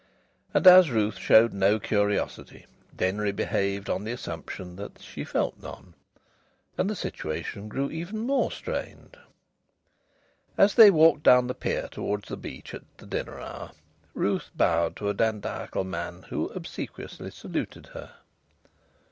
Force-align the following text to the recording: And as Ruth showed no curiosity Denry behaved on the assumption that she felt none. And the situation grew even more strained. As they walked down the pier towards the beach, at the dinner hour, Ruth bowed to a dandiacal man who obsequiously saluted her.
And 0.51 0.65
as 0.65 0.89
Ruth 0.89 1.19
showed 1.19 1.53
no 1.53 1.79
curiosity 1.79 2.65
Denry 2.97 3.31
behaved 3.31 3.87
on 3.87 4.03
the 4.03 4.11
assumption 4.13 4.75
that 4.77 4.99
she 4.99 5.23
felt 5.23 5.61
none. 5.61 5.93
And 6.75 6.89
the 6.89 6.95
situation 6.95 7.67
grew 7.69 7.91
even 7.91 8.17
more 8.17 8.49
strained. 8.51 9.15
As 10.57 10.73
they 10.73 10.89
walked 10.89 11.21
down 11.21 11.45
the 11.45 11.53
pier 11.53 11.87
towards 11.91 12.29
the 12.29 12.35
beach, 12.35 12.73
at 12.73 12.81
the 12.97 13.05
dinner 13.05 13.39
hour, 13.39 13.73
Ruth 14.15 14.49
bowed 14.55 14.95
to 14.95 15.07
a 15.09 15.13
dandiacal 15.13 15.83
man 15.85 16.23
who 16.29 16.49
obsequiously 16.49 17.29
saluted 17.29 17.85
her. 17.93 18.15